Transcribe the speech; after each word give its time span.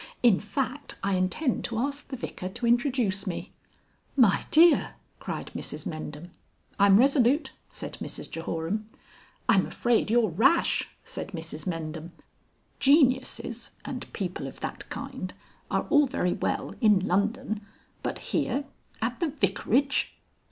In 0.23 0.39
fact, 0.39 0.95
I 1.03 1.13
intend 1.13 1.63
to 1.65 1.77
ask 1.77 2.07
the 2.07 2.17
Vicar 2.17 2.49
to 2.49 2.65
introduce 2.65 3.27
me." 3.27 3.51
"My 4.17 4.45
dear!" 4.49 4.95
cried 5.19 5.51
Mrs 5.53 5.85
Mendham. 5.85 6.31
"I'm 6.79 6.97
resolute," 6.99 7.51
said 7.69 7.99
Mrs 8.01 8.27
Jehoram. 8.31 8.89
"I'm 9.47 9.67
afraid 9.67 10.09
you're 10.09 10.29
rash," 10.29 10.89
said 11.03 11.33
Mrs 11.33 11.67
Mendham. 11.67 12.13
"Geniuses 12.79 13.69
and 13.85 14.11
people 14.11 14.47
of 14.47 14.59
that 14.61 14.89
kind 14.89 15.35
are 15.69 15.85
all 15.91 16.07
very 16.07 16.33
well 16.33 16.73
in 16.81 17.01
London. 17.01 17.61
But 18.01 18.17
here 18.33 18.63
at 19.03 19.19
the 19.19 19.27
Vicarage." 19.29 20.17